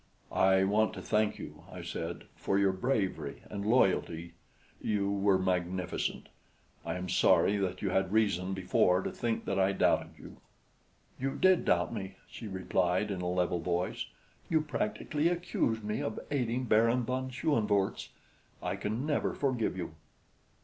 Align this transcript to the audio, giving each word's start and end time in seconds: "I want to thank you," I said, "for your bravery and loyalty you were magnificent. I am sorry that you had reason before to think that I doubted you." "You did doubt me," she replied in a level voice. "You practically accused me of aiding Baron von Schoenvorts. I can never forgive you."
"I 0.33 0.63
want 0.63 0.93
to 0.95 1.01
thank 1.03 1.37
you," 1.37 1.63
I 1.71 1.83
said, 1.83 2.23
"for 2.35 2.57
your 2.57 2.71
bravery 2.71 3.43
and 3.51 3.63
loyalty 3.63 4.33
you 4.81 5.11
were 5.11 5.37
magnificent. 5.37 6.27
I 6.83 6.95
am 6.95 7.07
sorry 7.07 7.57
that 7.57 7.83
you 7.83 7.91
had 7.91 8.11
reason 8.11 8.55
before 8.55 9.03
to 9.03 9.11
think 9.11 9.45
that 9.45 9.59
I 9.59 9.73
doubted 9.73 10.17
you." 10.17 10.37
"You 11.19 11.35
did 11.35 11.65
doubt 11.65 11.93
me," 11.93 12.15
she 12.27 12.47
replied 12.47 13.11
in 13.11 13.21
a 13.21 13.29
level 13.29 13.59
voice. 13.59 14.07
"You 14.49 14.61
practically 14.61 15.27
accused 15.27 15.83
me 15.83 16.01
of 16.01 16.19
aiding 16.31 16.63
Baron 16.63 17.03
von 17.03 17.29
Schoenvorts. 17.29 18.09
I 18.59 18.77
can 18.77 19.05
never 19.05 19.35
forgive 19.35 19.77
you." 19.77 19.93